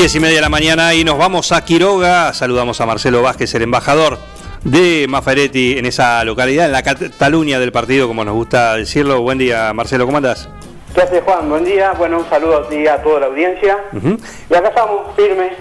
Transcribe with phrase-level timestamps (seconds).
[0.00, 2.32] Diez y media de la mañana y nos vamos a Quiroga.
[2.32, 4.16] Saludamos a Marcelo Vázquez, el embajador
[4.64, 9.20] de Maferetti en esa localidad, en la Cataluña del partido, como nos gusta decirlo.
[9.20, 10.48] Buen día, Marcelo, ¿cómo andás?
[10.94, 11.50] ¿Qué hace Juan?
[11.50, 11.92] Buen día.
[11.98, 13.76] Bueno, un saludo a ti y a toda la audiencia.
[14.48, 15.52] Y acá estamos, firmes.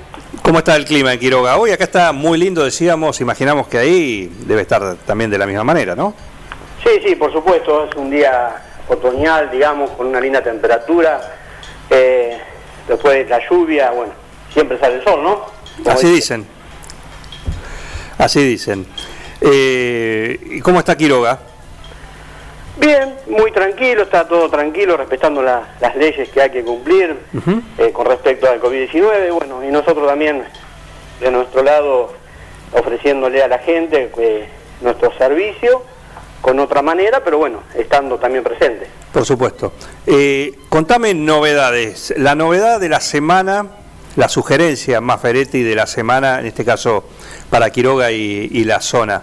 [0.42, 1.58] ¿Cómo está el clima en Quiroga?
[1.58, 5.66] Hoy acá está muy lindo, decíamos, imaginamos que ahí debe estar también de la misma
[5.66, 6.14] manera, ¿no?
[6.82, 8.56] Sí, sí, por supuesto, es un día
[8.88, 11.20] otoñal, digamos, con una linda temperatura.
[11.90, 12.38] Eh,
[12.88, 14.14] después de la lluvia, bueno,
[14.54, 15.42] siempre sale el sol, ¿no?
[15.84, 16.16] Como Así dice.
[16.38, 16.48] dicen.
[18.18, 18.86] Así dicen.
[19.42, 21.40] Eh, ¿Y cómo está Quiroga?
[22.78, 27.18] Bien, muy tranquilo, está todo tranquilo, respetando la- las leyes que hay que cumplir
[27.78, 29.32] eh, con respecto al COVID-19.
[29.34, 30.44] Bueno, y nosotros también,
[31.20, 32.14] de nuestro lado,
[32.72, 34.48] ofreciéndole a la gente eh,
[34.82, 35.84] nuestro servicio
[36.42, 38.88] con otra manera, pero bueno, estando también presente.
[39.12, 39.74] Por supuesto.
[40.06, 42.14] Eh, contame novedades.
[42.16, 43.66] La novedad de la semana,
[44.16, 47.06] la sugerencia más Feretti de la semana, en este caso
[47.50, 49.22] para Quiroga y, y la zona.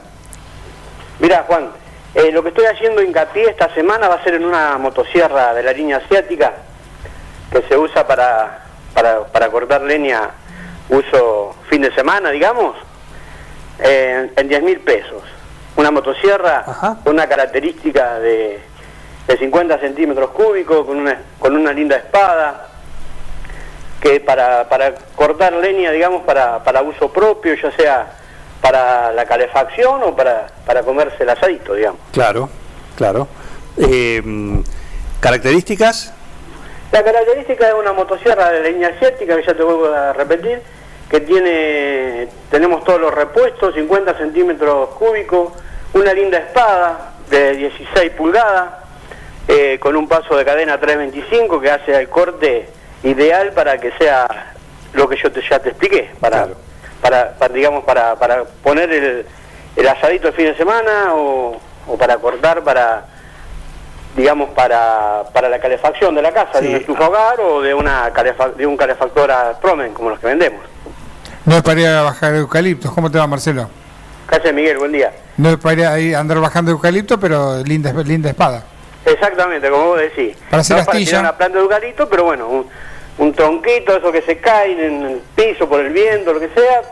[1.19, 1.71] Mira, Juan,
[2.15, 5.63] eh, lo que estoy haciendo hincapié esta semana va a ser en una motosierra de
[5.63, 6.53] la línea asiática
[7.51, 10.31] que se usa para, para, para cortar leña
[10.89, 12.77] uso fin de semana, digamos,
[13.81, 15.23] eh, en 10 mil pesos.
[15.77, 16.99] Una motosierra Ajá.
[17.05, 18.61] con una característica de,
[19.27, 22.66] de 50 centímetros cúbicos, con una, con una linda espada,
[24.07, 28.07] que para, para cortar leña, digamos, para, para uso propio, ya sea
[28.61, 32.01] para la calefacción o para, para comerse el asadito, digamos.
[32.13, 32.49] Claro,
[32.97, 33.29] claro.
[33.77, 34.23] Eh,
[35.21, 36.13] ¿Características?
[36.93, 40.63] La característica de una motosierra de leña asiática, que ya te vuelvo a repetir,
[41.11, 45.53] que tiene, tenemos todos los repuestos, 50 centímetros cúbicos,
[45.95, 48.71] una linda espada de 16 pulgadas,
[49.49, 54.55] eh, con un paso de cadena 325 que hace el corte ideal para que sea
[54.93, 56.57] lo que yo te, ya te expliqué, para, Claro.
[57.01, 59.27] para, para, digamos, para, para poner el,
[59.77, 63.05] el asadito el fin de semana o, o para cortar para
[64.17, 66.75] digamos, para, para la calefacción de la casa, de Sí.
[66.75, 70.27] un estufa hogar o de, una calefa- de un calefactor a Promen, como los que
[70.29, 70.65] vendemos.
[71.45, 72.91] No es para ir a bajar eucaliptos.
[72.93, 73.69] ¿Cómo te va, Marcelo?
[74.27, 75.13] Calle Miguel, buen día.
[75.37, 78.65] No es para ir a andar bajando eucalipto, pero linda, linda espada.
[79.07, 80.37] Exactamente, como vos decís.
[80.51, 81.11] Para hacer no para astilla.
[81.11, 82.67] tirar una planta de eucalipto, pero bueno, un,
[83.19, 86.83] un tronquito, eso que se cae en el piso por el viento, lo que sea,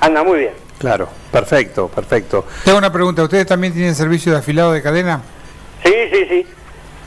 [0.00, 0.54] anda muy bien.
[0.78, 2.46] Claro, perfecto, perfecto.
[2.64, 3.22] Tengo una pregunta.
[3.22, 5.20] ¿Ustedes también tienen servicio de afilado de cadena?
[5.84, 6.46] Sí, sí, sí.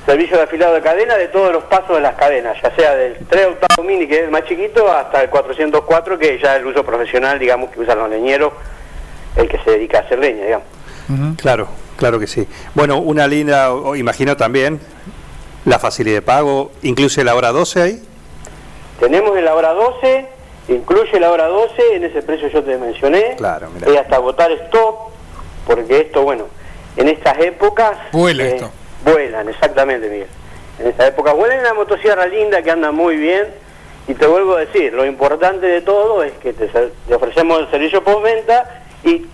[0.06, 3.18] Servicio de afilado de cadena de todos los pasos de las cadenas, ya sea del
[3.28, 6.68] 3 octavo mini, que es el más chiquito, hasta el 404, que ya es el
[6.68, 8.54] uso profesional, digamos, que usan los leñeros,
[9.36, 10.68] el que se dedica a hacer leña, digamos.
[11.38, 12.48] Claro, claro que sí.
[12.74, 14.80] Bueno, una linda, o- imagino también,
[15.66, 18.04] la facilidad de pago, incluye la hora 12 ahí.
[19.00, 20.26] Tenemos en la hora 12,
[20.70, 23.36] incluye la hora 12, en ese precio yo te mencioné.
[23.38, 23.92] Claro, mirá.
[23.92, 24.96] Y hasta agotar stop,
[25.68, 26.46] porque esto, bueno,
[26.98, 27.98] en estas épocas...
[27.98, 28.72] eh, Vuela esto.
[29.04, 30.28] Vuelan, exactamente, Miguel.
[30.80, 33.46] En esta época vuelan una motosierra linda que anda muy bien.
[34.08, 37.72] Y te vuelvo a decir, lo importante de todo es que te, te ofrecemos el
[37.72, 39.26] servicio postventa y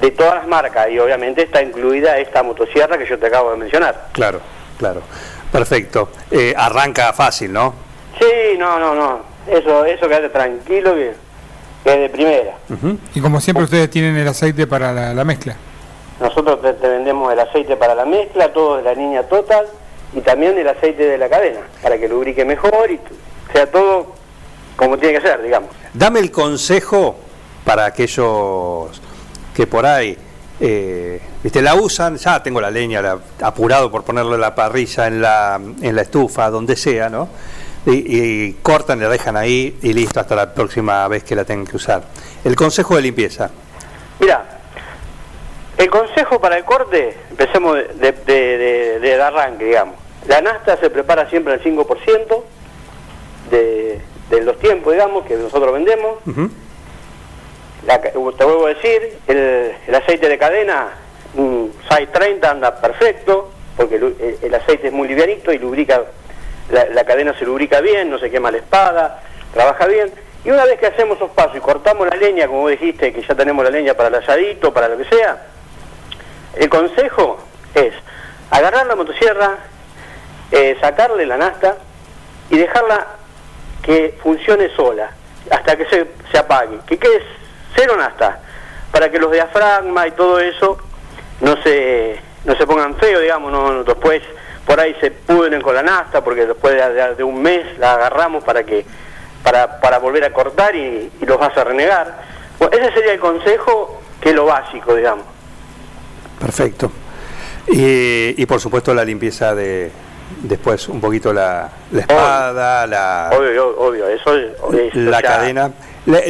[0.00, 0.88] de todas las marcas.
[0.90, 4.08] Y obviamente está incluida esta motosierra que yo te acabo de mencionar.
[4.12, 4.40] Claro,
[4.78, 5.02] claro.
[5.50, 6.10] Perfecto.
[6.30, 7.74] Eh, arranca fácil, ¿no?
[8.18, 9.20] Sí, no, no, no.
[9.46, 11.12] Eso, eso quédate tranquilo que,
[11.84, 12.54] que es de primera.
[13.14, 15.56] Y como siempre ustedes tienen el aceite para la, la mezcla.
[16.20, 19.66] Nosotros te, te vendemos el aceite para la mezcla, todo de la línea total
[20.14, 22.98] y también el aceite de la cadena, para que lubrique mejor y
[23.52, 24.14] sea todo
[24.76, 25.70] como tiene que ser, digamos.
[25.92, 27.16] Dame el consejo
[27.64, 29.00] para aquellos
[29.56, 30.16] que por ahí,
[30.60, 35.06] eh, viste, la usan, ya tengo la leña la- apurado por ponerlo en la parrilla,
[35.06, 37.28] en la, en la estufa, donde sea, ¿no?
[37.86, 37.92] Y,
[38.48, 41.76] y cortan, la dejan ahí y listo hasta la próxima vez que la tengan que
[41.76, 42.02] usar.
[42.44, 43.48] El consejo de limpieza.
[44.20, 44.44] Mira,
[45.78, 48.12] el consejo para el corte, empecemos de, de,
[48.58, 49.94] de- de- arranque, digamos.
[50.26, 52.42] La nasta se prepara siempre al 5%
[53.50, 54.00] de,
[54.30, 56.14] de los tiempos, digamos, que nosotros vendemos.
[57.84, 60.88] Te vuelvo a decir, el, aceite de cadena,
[61.34, 66.02] un 630 anda perfecto, porque el, el aceite es muy livianito y lubrica,
[66.70, 69.20] la, cadena se lubrica bien, no se quema la espada,
[69.52, 70.10] trabaja bien.
[70.44, 73.34] Y una vez que hacemos esos pasos y cortamos la leña, como dijiste, que ya
[73.34, 75.46] tenemos la leña para el asadito, para lo que sea,
[76.56, 77.38] el consejo
[77.74, 77.92] es
[78.50, 79.58] agarrar la motosierra,
[80.50, 81.76] eh, sacarle la nasta
[82.50, 83.06] y dejarla
[83.82, 85.10] que funcione sola
[85.50, 87.22] hasta que se, se apague, que quede
[87.76, 88.40] cero nasta,
[88.90, 90.78] para que los diafragmas y todo eso
[91.40, 94.22] no se, no se pongan feos, digamos, no, no- después
[94.66, 97.92] por ahí se pudren con la nasta, porque después de, de- de un mes la
[97.92, 98.84] agarramos para que
[99.44, 102.20] para, para volver a cortar y, y los vas a renegar.
[102.58, 105.24] Bueno, ese sería el consejo, que es lo básico, digamos.
[106.40, 106.90] Perfecto.
[107.68, 109.90] Y, y por supuesto la limpieza de
[110.42, 114.46] después un poquito la, la espada, la, Obvio, obvio, eso es...
[114.54, 115.70] eso la ya- cadena.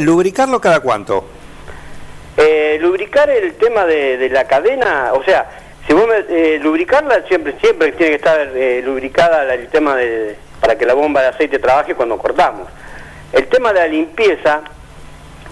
[0.01, 1.25] ¿Lubricarlo cada cuánto?
[2.37, 5.47] Eh, lubricar el tema de, de la cadena, o sea,
[5.87, 10.37] si vos me- eh, lubricarla siempre siempre tiene que estar eh, lubricada el tema de
[10.61, 12.69] para que la bomba de aceite trabaje cuando cortamos.
[13.33, 14.63] El tema de la limpieza,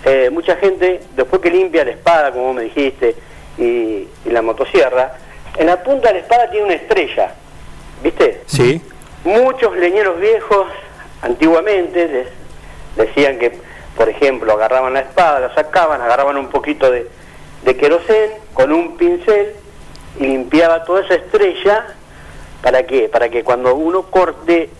[0.05, 3.15] eh, mucha gente después que limpia la espada, como vos me dijiste,
[3.59, 3.63] y,
[4.25, 5.15] y la motosierra,
[5.57, 7.33] en la punta de la espada tiene una estrella,
[8.03, 8.43] ¿viste?
[8.47, 8.83] Sí.
[9.25, 10.67] Muchos leñeros viejos,
[11.23, 12.27] antiguamente,
[12.97, 13.53] decían que,
[13.97, 17.09] por ejemplo, agarraban la espada, la sacaban, agarraban un poquito de,
[17.63, 19.55] de querosén con un pincel
[20.19, 21.87] y limpiaba toda esa estrella,
[22.63, 23.09] ¿para qué?
[23.09, 24.71] Para que cuando uno corte,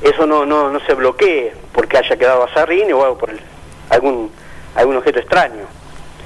[0.00, 3.40] eso no, no, no se bloquee porque haya quedado azarrín o algo por el-
[3.90, 4.30] algún,
[4.74, 5.64] algún objeto extraño.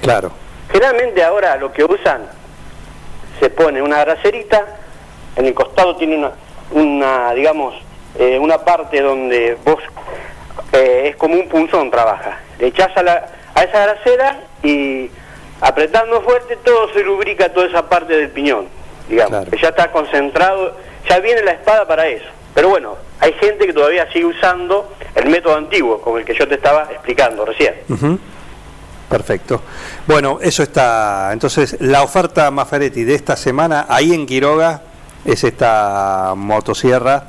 [0.01, 0.31] Claro.
[0.71, 2.21] Generalmente ahora lo que usan,
[3.39, 4.65] se pone una bracerita,
[5.35, 6.31] en el costado tiene una,
[6.71, 7.75] una digamos,
[8.17, 9.77] eh, una parte donde vos,
[10.77, 12.39] eh, es como un punzón trabaja.
[12.59, 15.09] Le echás a, la, a esa bracera y
[15.61, 18.67] apretando fuerte todo se lubrica toda esa parte del piñón,
[19.09, 19.45] digamos.
[19.45, 19.57] Claro.
[19.57, 20.75] Ya está concentrado,
[21.09, 22.25] ya viene la espada para eso.
[22.53, 26.47] Pero bueno, hay gente que todavía sigue usando el método antiguo, como el que yo
[26.47, 27.75] te estaba explicando recién.
[29.09, 29.61] Perfecto.
[30.05, 31.29] Bueno, eso está.
[31.31, 34.81] Entonces, la oferta Maferetti de esta semana ahí en Quiroga
[35.23, 37.23] es esta motosierra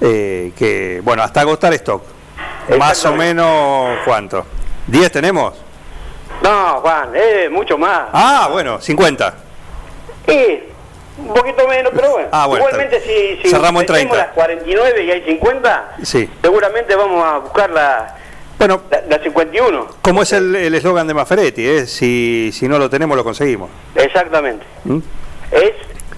[0.00, 2.15] eh, que, bueno, hasta agotar stock.
[2.78, 4.44] Más o menos, ¿cuánto?
[4.90, 5.54] ¿10 tenemos?
[6.42, 8.08] No, Juan, eh, mucho más.
[8.12, 9.34] Ah, bueno, 50.
[10.28, 10.62] Sí,
[11.18, 12.28] un poquito menos, pero bueno.
[12.32, 14.16] Ah, bueno, Igualmente, si, si Cerramos en metemos 30.
[14.16, 16.28] las 49 y hay 50, Sí.
[16.42, 18.16] seguramente vamos a buscar la,
[18.58, 19.86] Bueno, la, la 51.
[20.02, 21.86] como es el el eslogan de Maferetti, ¿eh?
[21.86, 23.70] si, si no lo tenemos, lo conseguimos.
[23.94, 24.66] Exactamente.
[24.84, 24.98] ¿Mm?
[25.52, 25.72] Es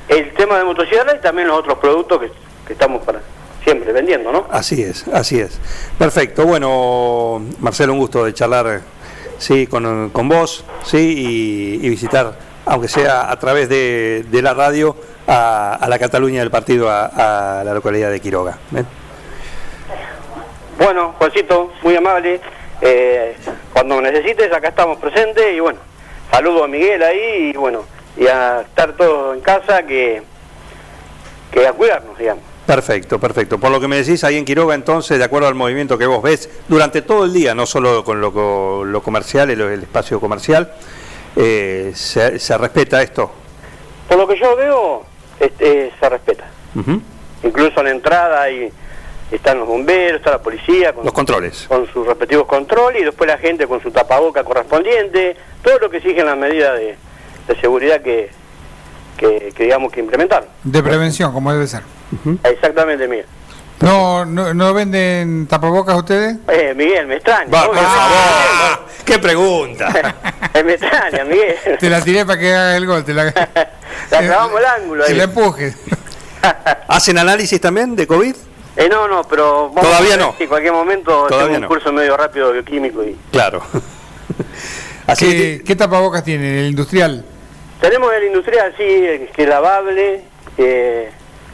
[0.09, 2.33] el tema de motosierra y también los otros productos que,
[2.67, 3.21] que estamos para
[3.69, 4.47] siempre vendiendo, ¿no?
[4.50, 5.61] Así es, así es.
[5.99, 6.47] Perfecto.
[6.47, 8.81] Bueno, Marcelo, un gusto de charlar
[9.37, 12.32] sí, con, con vos sí, y, y visitar,
[12.65, 17.61] aunque sea a través de, de la radio, a, a la Cataluña del partido, a,
[17.61, 18.56] a la localidad de Quiroga.
[18.75, 18.85] ¿eh?
[20.79, 22.41] Bueno, Juancito, muy amable.
[22.81, 23.37] Eh,
[23.75, 25.81] cuando necesites, acá estamos presentes y bueno,
[26.31, 27.85] saludo a Miguel ahí y bueno,
[28.17, 30.23] y a estar todos en casa que,
[31.53, 32.44] que a cuidarnos, digamos.
[32.69, 33.59] Perfecto, perfecto.
[33.59, 36.23] Por lo que me decís, ahí en Quiroga, entonces, de acuerdo al movimiento que vos
[36.23, 40.70] ves durante todo el día, no solo con lo, lo comercial, el, el espacio comercial,
[41.35, 43.31] eh, se, se respeta esto.
[44.06, 45.03] Por lo que yo veo,
[45.41, 46.44] este, se respeta.
[46.75, 47.00] Ujú.
[47.43, 48.71] Incluso en la entrada ahí
[49.32, 51.64] están los bomberos, está la policía con, Los controles.
[51.69, 55.97] con sus respectivos controles y después la gente con su tapaboca correspondiente, todo lo que
[55.97, 56.97] exigen las medidas de,
[57.49, 58.28] de seguridad que,
[59.16, 60.50] que, que digamos que implementaron.
[60.64, 61.83] De prevención, como debe ser.
[62.45, 63.27] Exactamente, Miguel.
[63.81, 66.37] ¿No, no, no venden tapabocas ustedes?
[66.49, 67.49] Eh, Miguel, me extraña.
[67.53, 68.81] Va.
[69.05, 70.15] ¡Qué pregunta!
[70.55, 71.57] Eh, me extraña, Miguel.
[71.79, 73.05] Te la tiré para que haga el gol.
[73.05, 73.25] Te la,
[74.11, 75.15] La clavamos el ángulo ahí.
[75.15, 75.75] la empuje.
[76.88, 78.35] ¿Hacen análisis también de COVID?
[78.77, 80.35] Eh, no, no, pero vamos Todavía a ver no.
[80.38, 81.69] si en cualquier momento Todavía tengo un no.
[81.69, 83.62] curso medio rápido bioquímico y Claro.
[85.07, 86.61] Así ¿Qué, que, ¿Qué tapabocas tiene?
[86.61, 87.25] ¿El industrial?
[87.81, 90.23] Tenemos el industrial, sí, el que es lavable
[90.57, 91.11] eh,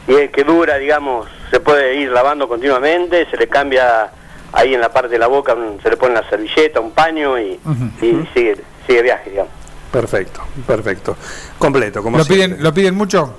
[0.07, 4.11] y el que dura, digamos, se puede ir lavando continuamente, se le cambia
[4.53, 7.59] ahí en la parte de la boca, se le pone la servilleta, un paño y,
[8.01, 8.57] y sigue,
[8.87, 9.51] sigue viaje, digamos.
[9.91, 11.17] perfecto, perfecto.
[11.57, 12.47] Completo, como ¿Lo siempre.
[12.49, 13.33] piden, ¿Lo piden mucho?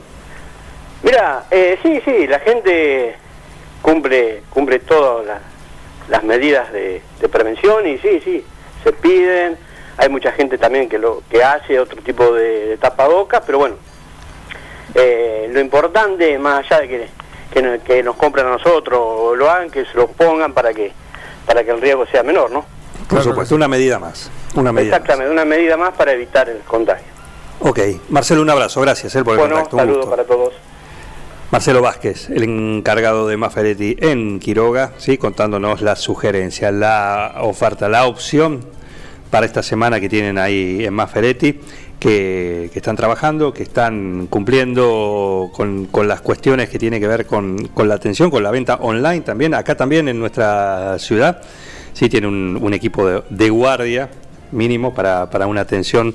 [1.02, 3.16] Mira, eh, sí, sí, la gente
[3.82, 5.40] cumple cumple todas las,
[6.08, 8.44] las medidas de, de prevención y sí, sí,
[8.82, 9.56] se piden.
[9.98, 13.76] Hay mucha gente también que lo que hace otro tipo de, de tapabocas, pero bueno,
[14.94, 17.08] eh, lo importante, más allá de que,
[17.52, 20.72] que, no- que nos compren a nosotros o lo hagan, que se lo pongan para
[20.72, 20.92] que
[21.46, 22.64] para que el riesgo sea menor, ¿no?
[23.00, 24.30] Por Claro supuesto, una medida más.
[24.56, 27.06] Una medida Exactamente, una medida más para evitar el contagio.
[27.60, 27.78] Ok,
[28.08, 29.76] Marcelo, un abrazo, gracias eh, por el Bueno, contacto.
[29.76, 30.10] un saludos gusto.
[30.10, 30.54] para todos.
[31.52, 35.16] Marcelo Vázquez, el encargado de Maferetti en Quiroga, ¿sí?
[35.18, 38.64] contándonos la sugerencia, la oferta, la opción
[39.30, 41.60] para esta semana que tienen ahí en Maferetti,
[41.98, 47.68] que, están trabajando, que están cumpliendo con, con las cuestiones que tienen que ver con,
[47.68, 49.54] con, la atención, con la venta online también.
[49.54, 51.42] Acá también en nuestra ciudad,
[51.92, 54.10] sí tiene un, un equipo de, de guardia
[54.52, 56.14] mínimo para, para, una atención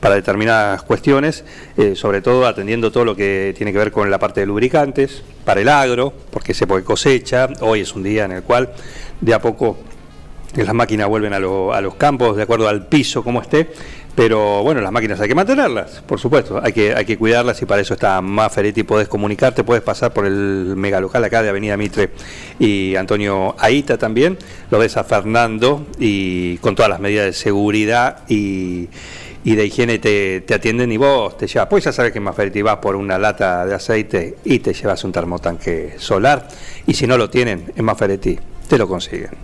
[0.00, 1.44] para determinadas cuestiones,
[1.76, 5.22] eh, sobre todo atendiendo todo lo que tiene que ver con la parte de lubricantes,
[5.44, 8.72] para el agro, porque se puede cosecha, hoy es un día en el cual
[9.20, 9.76] de a poco
[10.56, 13.70] las máquinas vuelven a, lo, a los campos de acuerdo al piso como esté,
[14.14, 17.66] pero bueno, las máquinas hay que mantenerlas, por supuesto, hay que, hay que cuidarlas y
[17.66, 22.10] para eso está Maferetti, podés comunicarte, puedes pasar por el megalocal acá de Avenida Mitre
[22.58, 24.38] y Antonio Aita también,
[24.70, 28.88] lo ves a Fernando y con todas las medidas de seguridad y,
[29.42, 32.62] de higiene te, te, atienden y vos te llevas, pues ya sabes que en Maferetti
[32.62, 36.48] vas por una lata de aceite y te llevas un termotanque solar
[36.86, 39.43] y si no lo tienen en Maferetti te lo consiguen.